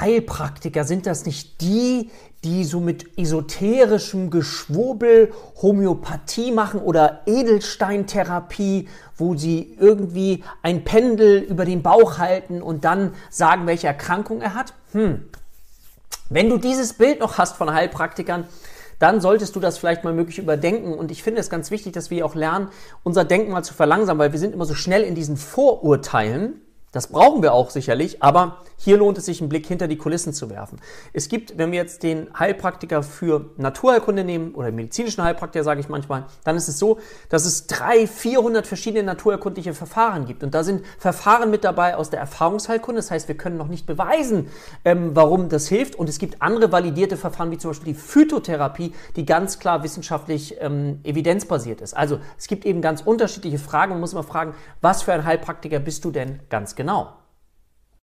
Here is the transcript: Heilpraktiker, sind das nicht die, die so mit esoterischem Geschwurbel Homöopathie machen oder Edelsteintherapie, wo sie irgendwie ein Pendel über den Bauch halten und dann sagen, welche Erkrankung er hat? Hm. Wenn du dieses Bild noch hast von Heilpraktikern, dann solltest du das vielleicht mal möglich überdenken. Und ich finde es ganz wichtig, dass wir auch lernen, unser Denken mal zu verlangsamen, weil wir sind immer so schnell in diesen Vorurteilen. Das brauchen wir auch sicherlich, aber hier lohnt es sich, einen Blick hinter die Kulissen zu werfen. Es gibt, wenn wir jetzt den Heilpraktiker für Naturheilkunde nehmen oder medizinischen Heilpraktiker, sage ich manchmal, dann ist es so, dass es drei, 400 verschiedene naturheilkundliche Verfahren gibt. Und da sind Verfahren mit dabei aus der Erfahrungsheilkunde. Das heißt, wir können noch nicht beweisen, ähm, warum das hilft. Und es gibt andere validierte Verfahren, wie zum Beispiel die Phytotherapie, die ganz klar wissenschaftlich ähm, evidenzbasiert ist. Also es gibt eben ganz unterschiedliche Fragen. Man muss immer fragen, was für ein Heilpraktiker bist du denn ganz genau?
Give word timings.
Heilpraktiker, 0.00 0.84
sind 0.84 1.06
das 1.06 1.24
nicht 1.26 1.60
die, 1.60 2.10
die 2.44 2.64
so 2.64 2.80
mit 2.80 3.18
esoterischem 3.18 4.30
Geschwurbel 4.30 5.32
Homöopathie 5.60 6.52
machen 6.52 6.80
oder 6.80 7.22
Edelsteintherapie, 7.26 8.88
wo 9.16 9.36
sie 9.36 9.76
irgendwie 9.80 10.44
ein 10.62 10.84
Pendel 10.84 11.38
über 11.38 11.64
den 11.64 11.82
Bauch 11.82 12.18
halten 12.18 12.62
und 12.62 12.84
dann 12.84 13.14
sagen, 13.30 13.66
welche 13.66 13.88
Erkrankung 13.88 14.42
er 14.42 14.54
hat? 14.54 14.74
Hm. 14.92 15.24
Wenn 16.28 16.50
du 16.50 16.58
dieses 16.58 16.92
Bild 16.92 17.20
noch 17.20 17.38
hast 17.38 17.56
von 17.56 17.72
Heilpraktikern, 17.72 18.44
dann 18.98 19.20
solltest 19.20 19.54
du 19.56 19.60
das 19.60 19.78
vielleicht 19.78 20.04
mal 20.04 20.12
möglich 20.12 20.38
überdenken. 20.38 20.94
Und 20.94 21.10
ich 21.10 21.22
finde 21.22 21.40
es 21.40 21.50
ganz 21.50 21.70
wichtig, 21.70 21.92
dass 21.92 22.10
wir 22.10 22.24
auch 22.24 22.34
lernen, 22.34 22.68
unser 23.02 23.24
Denken 23.24 23.52
mal 23.52 23.62
zu 23.62 23.74
verlangsamen, 23.74 24.18
weil 24.18 24.32
wir 24.32 24.38
sind 24.38 24.54
immer 24.54 24.64
so 24.64 24.74
schnell 24.74 25.02
in 25.02 25.14
diesen 25.14 25.36
Vorurteilen. 25.36 26.60
Das 26.92 27.08
brauchen 27.08 27.42
wir 27.42 27.52
auch 27.52 27.70
sicherlich, 27.70 28.22
aber 28.22 28.58
hier 28.78 28.98
lohnt 28.98 29.18
es 29.18 29.26
sich, 29.26 29.40
einen 29.40 29.48
Blick 29.48 29.66
hinter 29.66 29.88
die 29.88 29.96
Kulissen 29.96 30.32
zu 30.32 30.50
werfen. 30.50 30.78
Es 31.12 31.28
gibt, 31.28 31.56
wenn 31.58 31.72
wir 31.72 31.78
jetzt 31.78 32.02
den 32.02 32.28
Heilpraktiker 32.38 33.02
für 33.02 33.50
Naturheilkunde 33.56 34.22
nehmen 34.22 34.54
oder 34.54 34.70
medizinischen 34.70 35.24
Heilpraktiker, 35.24 35.64
sage 35.64 35.80
ich 35.80 35.88
manchmal, 35.88 36.26
dann 36.44 36.56
ist 36.56 36.68
es 36.68 36.78
so, 36.78 36.98
dass 37.28 37.46
es 37.46 37.66
drei, 37.66 38.06
400 38.06 38.66
verschiedene 38.66 39.02
naturheilkundliche 39.02 39.74
Verfahren 39.74 40.26
gibt. 40.26 40.42
Und 40.44 40.54
da 40.54 40.62
sind 40.62 40.84
Verfahren 40.98 41.50
mit 41.50 41.64
dabei 41.64 41.96
aus 41.96 42.10
der 42.10 42.20
Erfahrungsheilkunde. 42.20 43.00
Das 43.00 43.10
heißt, 43.10 43.28
wir 43.28 43.36
können 43.36 43.56
noch 43.56 43.68
nicht 43.68 43.86
beweisen, 43.86 44.48
ähm, 44.84 45.10
warum 45.14 45.48
das 45.48 45.68
hilft. 45.68 45.94
Und 45.94 46.08
es 46.08 46.18
gibt 46.18 46.42
andere 46.42 46.70
validierte 46.70 47.16
Verfahren, 47.16 47.50
wie 47.50 47.58
zum 47.58 47.70
Beispiel 47.70 47.94
die 47.94 47.98
Phytotherapie, 47.98 48.92
die 49.16 49.24
ganz 49.24 49.58
klar 49.58 49.82
wissenschaftlich 49.82 50.56
ähm, 50.60 51.00
evidenzbasiert 51.02 51.80
ist. 51.80 51.96
Also 51.96 52.18
es 52.38 52.46
gibt 52.46 52.66
eben 52.66 52.82
ganz 52.82 53.00
unterschiedliche 53.00 53.58
Fragen. 53.58 53.92
Man 53.92 54.00
muss 54.00 54.12
immer 54.12 54.22
fragen, 54.22 54.54
was 54.80 55.02
für 55.02 55.12
ein 55.12 55.24
Heilpraktiker 55.24 55.78
bist 55.78 56.04
du 56.04 56.10
denn 56.10 56.40
ganz 56.50 56.74
genau? 56.74 57.25